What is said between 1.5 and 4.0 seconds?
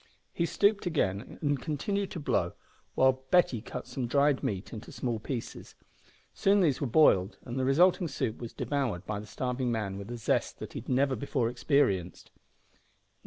continued to blow while Betty cut